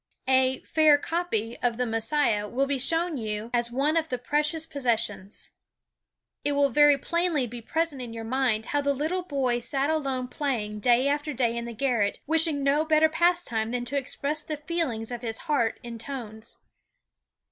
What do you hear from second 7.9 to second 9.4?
in your mind how the little